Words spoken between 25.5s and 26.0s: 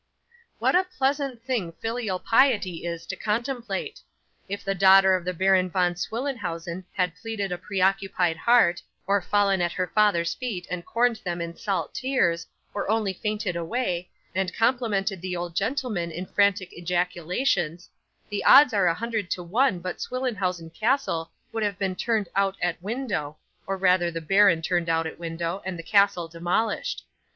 and the